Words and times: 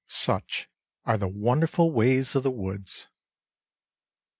Such 0.07 0.67
are 1.05 1.15
the 1.15 1.27
wonderful 1.27 1.91
ways 1.91 2.35
of 2.35 2.41
the 2.41 2.49
woods! 2.49 3.07